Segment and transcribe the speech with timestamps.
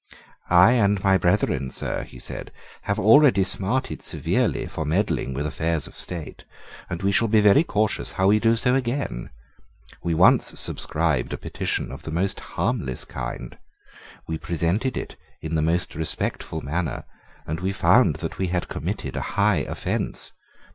[0.49, 2.51] "I and my brethren, sir," he said,
[2.89, 6.43] "have already smarted severely for meddling with affairs of state;
[6.89, 9.29] and we shall be very cautious how we do so again.
[10.01, 13.59] We once subscribed a petition of the most harmless kind:
[14.25, 17.03] we presented it in the most respectful manner;
[17.45, 20.31] and we found that we had committed a high offence.